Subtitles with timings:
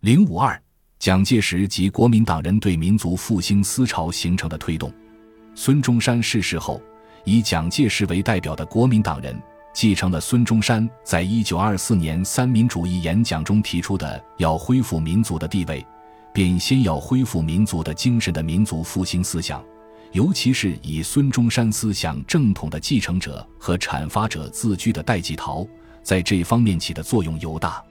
[0.00, 0.58] 零五二，
[0.98, 4.90] 蒋介石及国民党人对民族复兴思潮形成的推动。
[5.54, 6.80] 孙中山逝世后，
[7.26, 9.38] 以蒋介石为代表的国民党人
[9.74, 15.86] 继承了孙中山在一九二四年三民主义演讲中提出的要恢复民族的地位，
[16.32, 19.62] 便先要恢复民族的精神的民族复兴思想，
[20.12, 25.66] 尤其是以孙中山思想正统的继承者和阐发者自居的戴季陶，
[26.02, 27.84] 在这方面起的作用尤大。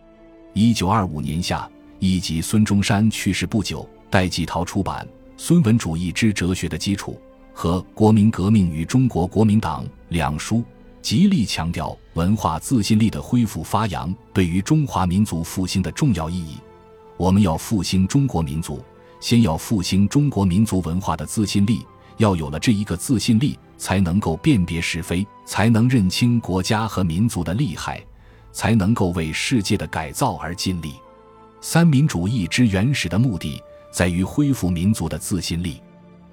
[0.53, 1.69] 一九二五年夏。
[1.99, 5.05] 以及孙中山去世不久，戴季陶出版
[5.37, 7.13] 《孙文主义之哲学的基础》
[7.53, 10.63] 和《国民革命与中国国民党》两书，
[11.01, 16.57] 极力强调文化自信力的恢复发扬对于中华民族复兴的重要意义。
[17.17, 18.81] 我们要复兴中国民族，
[19.19, 21.85] 先要复兴中国民族文化的自信力。
[22.15, 28.03] 要有了这一个自信力，才能够辨别是非，才能认清国家和民族的利害，
[28.51, 30.95] 才能够为世界的改造而尽力。
[31.61, 35.81] 三民主义之原始的目的在于恢复民族的自信力，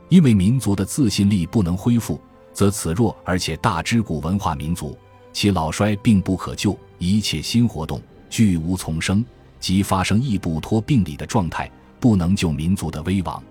[0.08, 2.20] 因为民族的自信力不能恢复，
[2.52, 4.96] 则此弱而且大之古文化民族，
[5.32, 9.24] 其老衰并不可救，一切新活动俱无从生，
[9.58, 13.42] 即发生亦不脱病理的状态，不能救民族的危亡。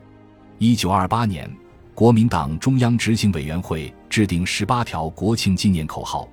[0.58, 1.50] 一九二八年，
[1.94, 6.26] 国民党中央执行委员会制定十八条国庆纪念口号，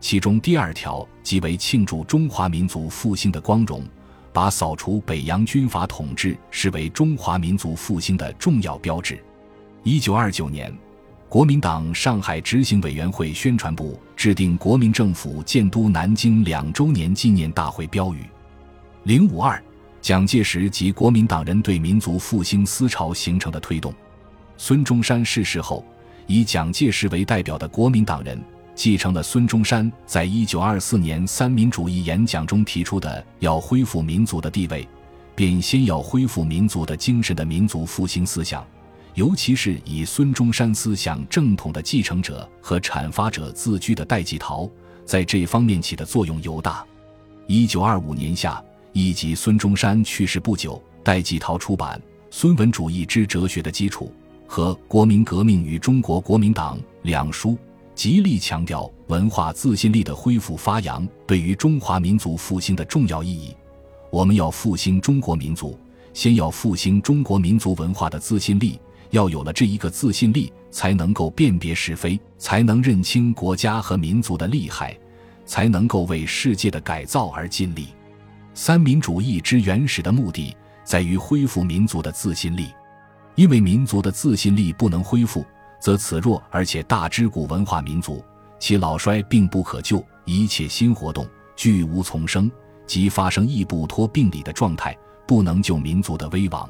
[0.00, 3.82] 其中第二条即为庆祝中华民族复兴的光荣。
[4.34, 9.22] 把扫除北洋军阀统治视为中华民族复兴的重要标志。
[9.84, 10.76] 一九二九年，
[11.28, 18.24] 国民党上海执行委员会宣传部制定国民政府建都南京两周年纪念大会标语。
[19.04, 19.62] 零五二，
[20.00, 23.94] 蒋介石及国民党人对民族复兴思潮形成的推动。
[24.56, 25.86] 孙中山逝世后，
[26.26, 28.42] 以蒋介石为代表的国民党人。
[28.74, 34.86] 继承了孙中山在一九二四年三民主义演讲中提出的要恢复民族的地位，
[35.34, 38.66] 便先要恢复民族的精神的民族复兴思想，
[39.14, 44.68] 尤其是以孙中山思想正统的继承者和阐发者自居的戴季陶，
[45.04, 46.84] 在这方面起的作用尤大。
[47.46, 48.62] 一九二五年夏，
[48.92, 51.96] 以及孙中山去世不久，戴季陶出版
[52.28, 54.12] 《孙文主义之哲学的基础》
[54.50, 57.56] 和《国民革命与中国国民党》两书。
[57.94, 63.54] 极力强调文化自信力的恢复发扬对于中华民族复兴的重要意义。
[64.10, 65.78] 我们要复兴中国民族，
[66.12, 68.78] 先要复兴中国民族文化的自信力。
[69.10, 74.96] 要有了这一个自信力，才能够辨别是非，才能认清国家和民族的利害，
[75.46, 77.88] 才能够为世界的改造而尽力。
[78.54, 82.70] 三民主义之原始的目的在于恢复民族的自信力，
[83.36, 85.44] 因为民族的自信力不能恢复。
[85.84, 88.24] 则此弱而且大之古文化民族，
[88.58, 92.50] 其老衰并不可救，一切新活动俱无从生，
[92.86, 94.96] 即发生亦不脱病理的状态，
[95.28, 96.66] 不能救民族的危亡。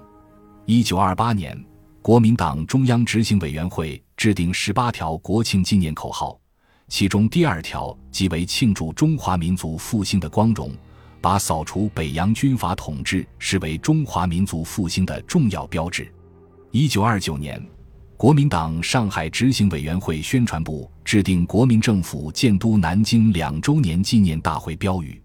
[0.64, 1.56] 一九二八年，
[2.02, 6.36] 国民党中央执行委员会制定十八条国庆纪念口号，
[6.88, 10.72] 其中第二条即为庆祝中华民族复兴的光荣，
[11.20, 16.12] 把扫除北洋军阀统治视为中华民族复兴的重要标志。
[16.72, 17.64] 一九二九年。
[18.24, 25.20] 国民党上海执行委员会宣传部制定国民政府建都南京两周年纪念大会标语。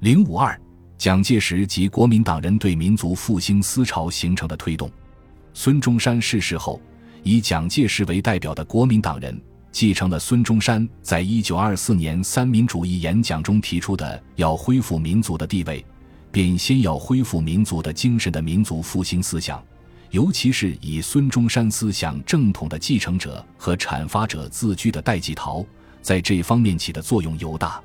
[0.00, 0.58] 零五二，
[0.96, 4.90] 蒋介石及国民党人对民族复兴思潮形成的推动。
[5.52, 6.80] 孙中山逝世后，
[7.22, 9.38] 以蒋介石为代表的国民党人
[9.70, 15.84] 继承了孙中山在一九二四年三民主义演讲中提出的要恢复民族的地位，
[16.30, 19.62] 便先要恢复民族的精神的民族复兴思想。
[20.12, 25.64] 尤其是以孙中山思想正统的继承者和阐发者自居的戴季陶，
[26.02, 27.80] 在这方面起的作用尤大。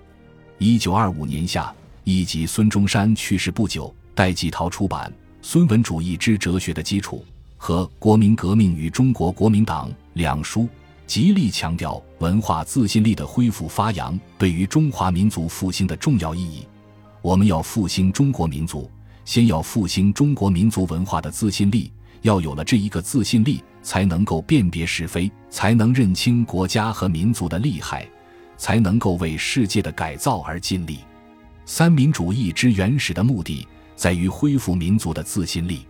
[0.58, 1.74] 一九二五年夏，
[2.04, 5.10] 一及孙中山去世不久，戴季陶出版
[5.42, 7.24] 《孙文主义之哲学的基础》
[7.56, 10.68] 和《国民革命与中国国民党》两书，
[11.06, 16.68] 极力强调文化自信力的恢复发扬对于中华民族复兴的重要意义。
[17.22, 18.92] 我们要复兴中国民族，
[19.24, 21.90] 先要复兴中国民族文化的自信力。
[22.22, 28.08] 要有了这一个自信力，才能够辨别是非，才能认清国家和民族的利害，
[28.58, 31.00] 才能够为世界的改造而尽力。
[31.66, 35.86] 三民主义之原始的目的在于恢复民族的自信力，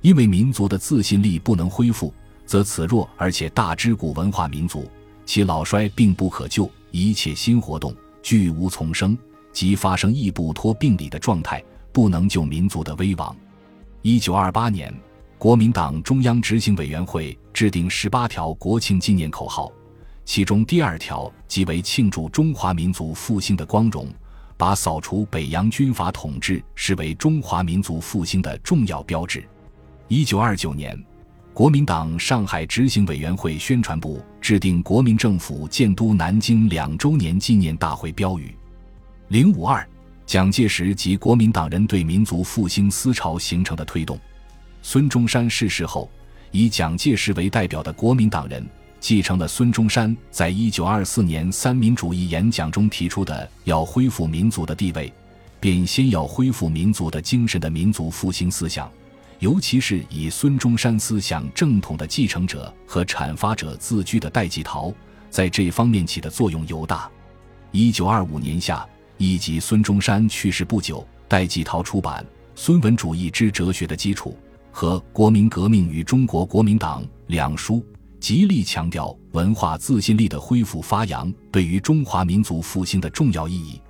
[0.00, 2.12] 因为民族的自信力不能恢复，
[2.44, 4.88] 则此弱而且大之古文化民族，
[5.24, 9.16] 其老衰并不可救，一切新活动俱无从生，
[9.52, 13.34] 即发生亦不脱病理的状态，不能救民族的危亡。
[14.02, 14.92] 一九二八年。
[15.42, 19.72] 国民党中央执行委员会制定十八条国庆纪念口号，
[20.24, 24.06] 其中第二条即为庆祝中华民族复兴的光荣，
[24.56, 29.42] 把扫除北洋军阀统治视为中华民族复兴的重要标志。
[30.06, 30.96] 一九二九年，
[31.52, 38.54] 国民党上海执行委员会宣传部制定国民政府建都南京两周年纪念大会标语。
[39.26, 39.84] 零五二，
[40.24, 44.16] 蒋介石及国民党人对民族复兴思潮形成的推动。
[44.84, 46.10] 孙中山逝世后，
[46.50, 48.64] 以蒋介石为代表的国民党人。
[48.98, 55.12] 继承了孙中山在一九二四年三民主义演讲中提出的要恢复民族的地位，
[55.58, 58.88] 便先要恢复民族的精神的民族复兴思想，
[59.40, 64.92] 尤其是以孙中山思想正统的继承者和阐发者自居的戴季陶，
[65.30, 67.10] 在这方面起的作用尤大。
[67.72, 68.86] 一九二五年夏，
[69.16, 72.24] 一及孙中山去世不久，戴季陶出版
[72.54, 74.38] 《孙文主义之哲学的基础》
[74.72, 77.84] 和《国民革命与中国国民党》两书。
[78.18, 83.80] 极力强调文化自信力的恢复发扬对于中华民族复兴的重要意义。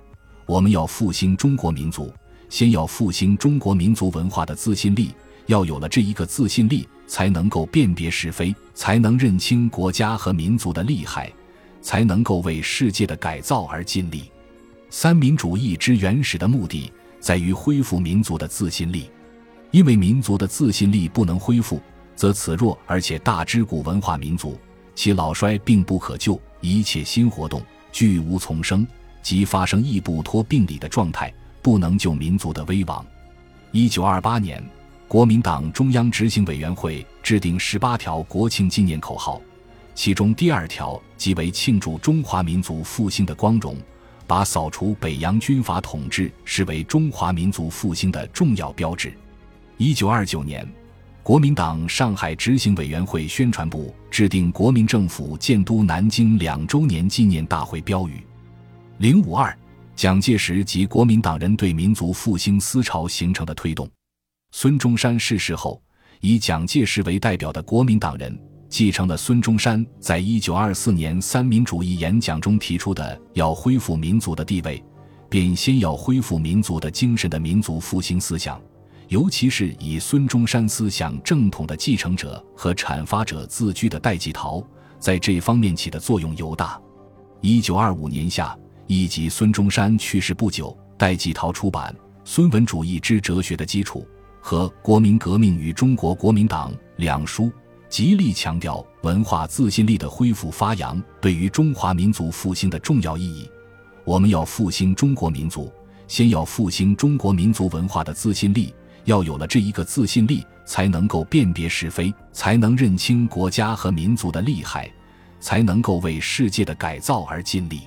[0.47, 2.11] 我们要复兴中国民族，
[2.49, 5.11] 先要复兴中国民族文化的自信力。
[5.45, 11.31] 要有了这一个自信力，才能够辨别是非，才能认清国家和民族的利害，
[11.81, 14.31] 才能够为世界的改造而尽力。
[14.89, 19.11] 三民主义之原始的目的在于恢复民族的自信力，
[19.73, 21.81] 因为民族的自信力不能恢复。
[22.15, 24.55] 则此弱而且大之古文化民族，
[24.93, 27.59] 其老衰并不可救，一切新活动
[27.91, 28.85] 俱无从生，
[29.23, 33.03] 即发生亦不脱病理的状态，不能救民族的危亡。
[33.71, 34.63] 一九二八年，
[35.07, 39.41] 国民党中央执行委员会制定十八条国庆纪念口号，
[39.95, 43.75] 其中第二条即为庆祝中华民族复兴的光荣，
[44.27, 49.11] 把扫除北洋军阀统治视为中华民族复兴的重要标志。
[49.83, 50.65] 一九二九年。
[51.21, 58.25] 国民党上海执行委员会宣传部制定国民政府建都南京两周年纪念大会标语。
[58.99, 59.53] 零五二，
[59.93, 63.85] 蒋介石及国民党人对民族复兴思潮形成的推动。
[64.51, 65.81] 孙中山逝世后，
[66.21, 68.39] 以蒋介石为代表的国民党人
[68.69, 74.81] 继承了孙中山在一九二四年三民主义演讲中提出的要恢复民族的地位，
[75.29, 78.61] 便先要恢复民族的精神的民族复兴思想。
[79.13, 84.59] 尤其是以孙中山思想正统的继承者和阐发者自居的戴季陶，
[84.97, 86.81] 在这方面起的作用尤大。
[87.39, 88.57] 一九二五年夏，
[88.87, 91.95] 一及孙中山去世不久，戴季陶出版
[92.25, 93.99] 《孙文主义之哲学的基础》
[94.41, 97.51] 和《国民革命与中国国民党》两书，
[97.87, 103.47] 极力强调文化自信力的恢复发扬对于中华民族复兴的重要意义。
[104.05, 105.71] 我们要复兴中国民族，
[106.07, 108.73] 先要复兴中国民族文化的自信力。
[109.05, 114.89] 要有了这一个自信力，才能够辨别是非，才能认清国家和民族的利害，
[115.39, 117.81] 才能够为世界的改造而尽力。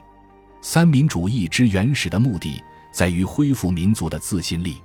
[0.60, 4.76] 三民主义之原始的目的在于恢复民族的自信力，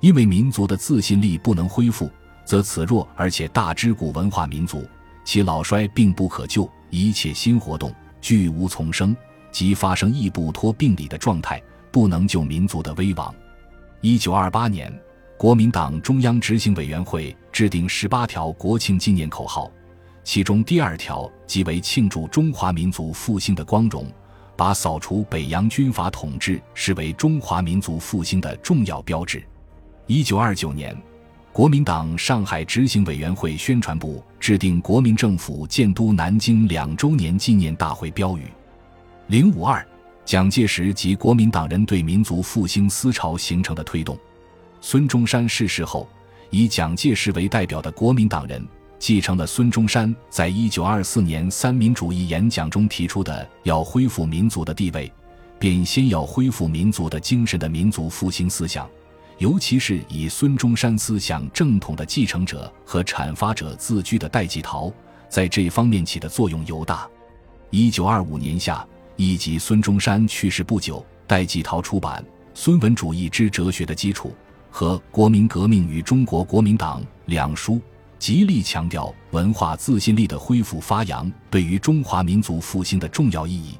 [0.00, 2.10] 因为民族的自信力不能恢复，
[2.44, 4.86] 则此弱而且大之古文化民族，
[5.24, 9.16] 其老衰并不可救，一切新活动俱无从生，
[9.50, 11.60] 即发生亦不脱病理的状态，
[11.90, 13.34] 不能救民族的危亡。
[14.00, 14.92] 一九二八年。
[15.44, 19.70] 国民党中央执行委员会制定十八条国庆纪念口号，
[20.22, 24.10] 其中第二条即为庆祝中华民族复兴的光荣，
[24.56, 29.44] 把扫除北洋军阀统治视为中华民族复兴的重要标志。
[30.06, 30.96] 一九二九年，
[31.52, 38.44] 国民党上海执行委员会宣传部制定国民政府建都南京两周年纪念大会标语。
[39.26, 39.86] 零五二，
[40.24, 44.18] 蒋介石及国民党人对民族复兴思潮形成的推动。
[44.86, 46.06] 孙中山逝世后，
[46.50, 48.62] 以蒋介石为代表的国民党人
[48.98, 55.10] 继承了孙中山在一九二四年三民主义演讲中提出的要恢复民族的地位，
[55.58, 58.86] 便先要恢复民族的精神的民族复兴思想，
[59.38, 64.92] 尤其是以孙中山思想正统的继承者和阐发者自居的戴季陶，
[65.30, 67.08] 在这方面起的作用尤大。
[67.70, 68.86] 一九二五年夏，
[69.16, 72.22] 一及孙中山去世不久，戴季陶出版
[72.52, 74.28] 《孙文主义之哲学的基础》。
[74.76, 77.80] 和《国民革命与中国国民党》两书，
[78.18, 83.78] 极力强调文化自信力的恢复发扬对于中华民族复兴的重要意义。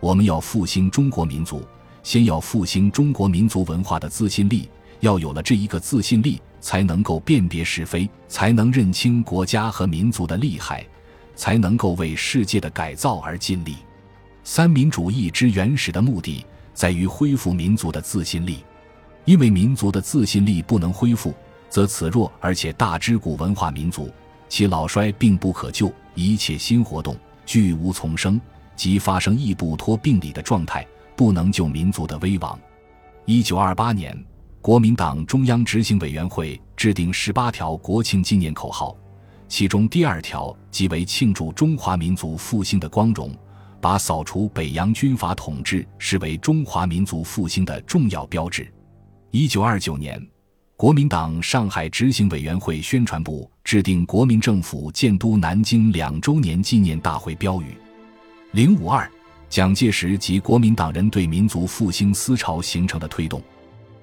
[0.00, 1.62] 我们要复兴中国民族，
[2.02, 4.66] 先要复兴中国民族文化的自信力。
[5.00, 10.82] 要有了这一个自信力，才能够辨别是非，才能认清国家和民族的利害，
[11.36, 13.76] 才能够为世界的改造而尽力。
[14.42, 16.42] 三民主义之原始的目的
[16.72, 18.64] 在于恢复民族的自信力。
[19.24, 21.34] 因为民族的自信力不能恢复，
[21.68, 24.10] 则此弱而且大之古文化民族，
[24.48, 28.40] 其老衰并不可救，一切新活动俱无从生，
[28.74, 32.58] 即发生亦不脱病理的状态，不能救民族的危亡。
[33.26, 34.16] 一九二八年，
[34.60, 38.96] 国民党中央执行委员会制定十八条国庆纪念口号，
[39.46, 43.32] 其中第二条即为庆祝中华民族复兴的光荣，
[43.80, 48.72] 把扫除北洋军阀统治视为中华民族复兴的重要标志。
[49.32, 50.20] 一九二九年。
[50.76, 57.76] 国民党上海执行委员会宣传部制定国民政府建都南京两周年纪念大会标语。
[58.52, 59.08] 零五二，
[59.48, 63.40] 蒋介石及国民党人对民族复兴思潮形成的推动。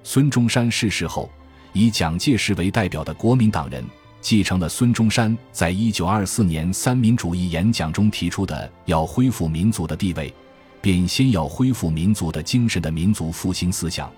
[0.02, 1.30] 孙中山逝世后，
[1.74, 3.84] 以蒋介石为代表的国民党人
[4.22, 10.32] 继承了孙中山在一九二四年三民主义演讲中提出的要恢复民族的地位，
[10.80, 14.10] 便先要恢复民族的精神的民族复兴思想。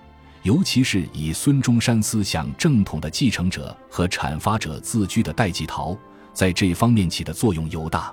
[0.43, 5.97] 尤其是以孙中山思想正统的继承者和阐发者自居的戴季陶，
[6.33, 8.13] 在这方面起的作用尤大。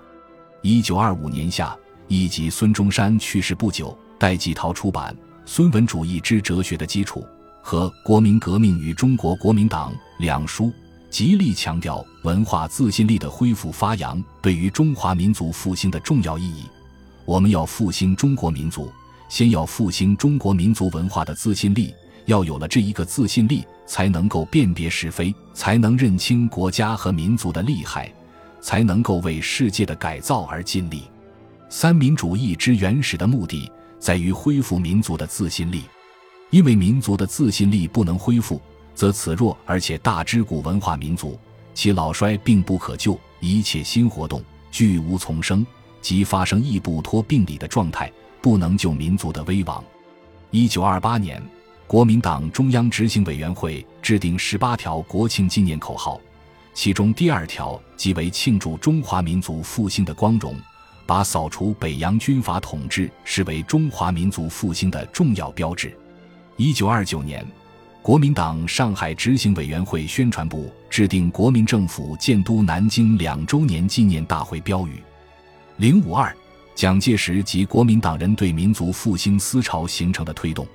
[0.61, 1.73] 一九二五年夏，
[2.09, 5.15] 一集孙中山去世不久，戴季陶出版
[5.45, 7.21] 《孙文主义之哲学的基础》
[7.61, 10.73] 和《国民革命与中国国民党》两书，
[11.09, 16.65] 极力强调文化自信力的恢复发扬对于中华民族复兴的重要意义。
[17.23, 18.91] 我们要复兴中国民族，
[19.29, 21.93] 先要复兴中国民族文化的自信力。
[22.27, 28.13] 要有了这一个自信力，才能够辨别是非，才能认清国家和民族的利害，
[28.61, 31.03] 才能够为世界的改造而尽力。
[31.69, 35.83] 三民主义之原始的目的在于恢复民族的自信力，
[36.49, 38.61] 因为民族的自信力不能恢复，
[38.93, 41.39] 则此弱而且大之古文化民族，
[41.73, 45.65] 其老衰并不可救，一切新活动俱无从生，
[46.01, 49.81] 即发生亦不脱病理的状态，不能救民族的危亡。
[50.51, 51.41] 一九二八年。
[51.87, 56.19] 国民党中央执行委员会制定十八条国庆纪念口号，
[56.73, 60.53] 其中第二条即为庆祝中华民族复兴的光荣，
[61.05, 65.97] 把扫除北洋军阀统治视为中华民族复兴的重要标志。
[66.57, 67.45] 一九二九年，
[68.01, 75.01] 国民党上海执行委员会宣传部制定国民政府建都南京两周年纪念大会标语。
[75.77, 76.35] 零五二，
[76.75, 80.67] 蒋介石及国民党人对民族复兴思潮形成的推动。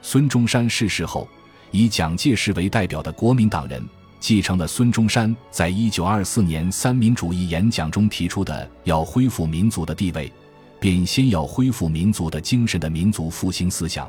[0.00, 1.28] 孙中山逝世后，
[1.70, 3.84] 以蒋介石为代表的国民党人
[4.20, 10.32] 继承了孙中山在一九二四年三民主义演讲中提出的要恢复民族的地位，
[10.80, 14.08] 便先要恢复民族的精神的民族复兴思想，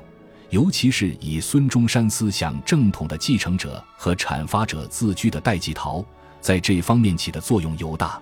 [0.51, 6.03] 尤其是以孙中山思想正统的继承者和阐发者自居的戴季陶，
[6.39, 8.19] 在这方面起的作用尤大。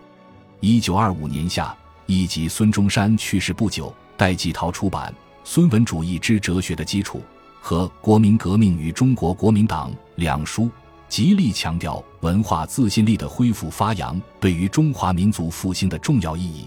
[0.60, 7.20] 一九二五年夏，一集孙中山去世不久，戴季陶出版《孙文主义之哲学的基础》。
[7.68, 10.72] 和《国民革命与中国国民党》两书，
[11.10, 16.66] 极力强调文化自信力的恢复发扬对于中华民族复兴的重要意义。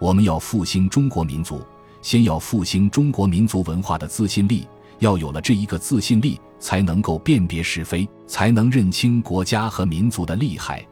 [0.00, 1.64] 我们要复兴中国民族，
[2.00, 4.66] 先要复兴中国民族文化的自信力。
[4.98, 10.84] 要有了这一个自信力，才能够辨别是非，才能认清国家和民族的利害，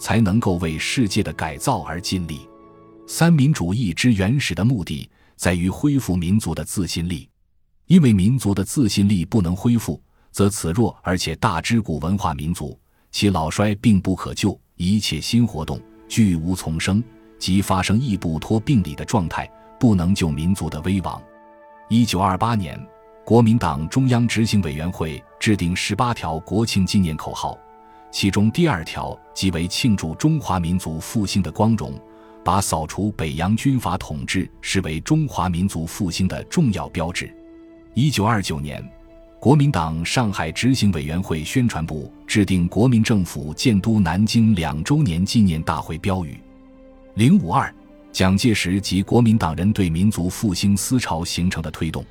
[0.00, 2.40] 才能够为世界的改造而尽力。
[3.06, 7.28] 三民主义之原始的目的在于恢复民族的自信力。
[7.86, 10.00] 因为民族的自信力不能恢复，
[10.32, 12.78] 则此弱而且大之古文化民族，
[13.12, 17.02] 其老衰并不可救，一切新活动俱无从生，
[17.38, 21.22] 即发生亦不脱病理的状态，不能救民族的危亡。
[21.88, 22.76] 一九二八年，
[23.24, 27.56] 国民党中央执行委员会制定十八条国庆纪念口号，
[28.10, 31.94] 其中第二条即为庆祝中华民族复兴的光荣，
[32.44, 37.32] 把扫除北洋军阀统治视为中华民族复兴的重要标志。
[37.98, 38.86] 一九二九年，
[39.40, 46.38] 国民党上海执行委员会宣传部制定国民政府建都南京两周年纪念大会标语。
[47.14, 47.74] 零五二，
[48.12, 52.04] 蒋介石及国民党人对民族复兴思潮形成的推动。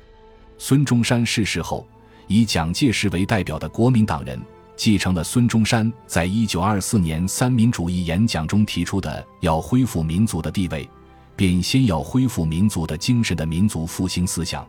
[0.58, 1.86] 孙中山逝世后，
[2.26, 4.36] 以蒋介石为代表的国民党人
[4.74, 10.88] 继承了孙中山在一九二四年三民主义演讲中提出的要恢复民族的地位，
[11.36, 14.66] 便先要恢复民族的精神的民族复兴思想。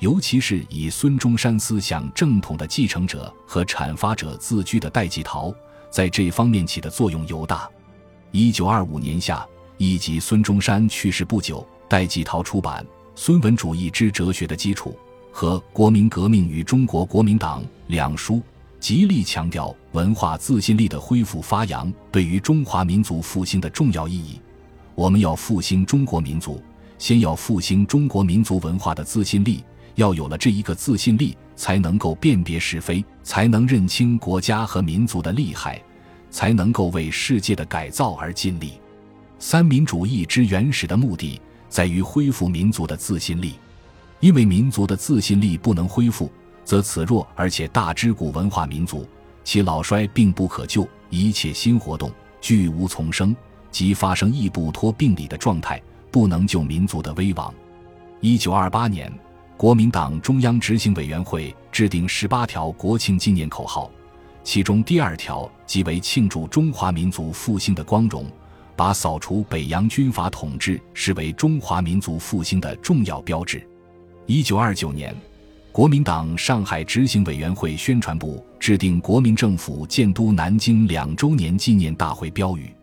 [0.00, 5.54] 尤其是以孙中山思想正统的继承者和阐发者自居的戴季陶，
[5.90, 7.68] 在这方面起的作用尤大。
[8.30, 12.82] 一九二五年夏，以及孙中山去世不久，戴季陶出版
[13.14, 14.96] 《孙文主义之哲学的基础》
[15.36, 18.40] 和《国民革命与中国国民党》两书，
[18.78, 24.40] 极力强调文化自信力的恢复发扬对于中华民族复兴的重要意义。
[24.94, 26.58] 我们要复兴中国民族，
[26.98, 29.62] 先要复兴中国民族文化的自信力。
[30.00, 35.80] 要有了这一个自信力，才能够辨别是非，才能认清国家和民族的利害，
[36.30, 38.80] 才能够为世界的改造而尽力。
[39.38, 41.38] 三民主义之原始的目的
[41.68, 43.56] 在于恢复民族的自信力，
[44.20, 46.32] 因为民族的自信力不能恢复，
[46.64, 49.06] 则此弱而且大之古文化民族，
[49.44, 53.36] 其老衰并不可救，一切新活动俱无从生，
[53.70, 55.78] 即发生亦不脱病理的状态，
[56.10, 57.52] 不能救民族的危亡。
[58.22, 59.12] 一九二八年，
[59.60, 63.90] 国民党中央执行委员会制定十八条国庆纪念口号，
[64.42, 68.24] 其中第二条即为庆祝中华民族复兴的光荣，
[68.74, 73.62] 把扫除北洋军阀统治视为中华民族复兴的重要标志。
[74.24, 75.14] 一九二九年，
[75.70, 82.74] 国民党上海执行委员会宣传部制定国民政府建都南京两周年纪念大会标语。